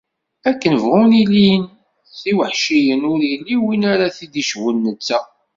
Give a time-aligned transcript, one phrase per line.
[0.49, 1.63] Akken bɣun ilin
[2.19, 5.19] d iweḥciyen, ur yelli winn ara t-id-icbun netta.